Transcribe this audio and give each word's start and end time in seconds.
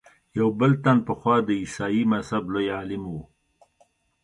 یو 0.37 0.47
بل 0.59 0.71
تن 0.83 0.97
پخوا 1.07 1.35
د 1.47 1.49
عیسایي 1.61 2.03
مذهب 2.13 2.43
لوی 2.53 2.67
عالم 2.77 3.03
و. 3.07 3.13